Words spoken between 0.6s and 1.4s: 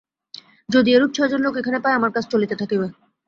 যদি এইরূপ ছয়জন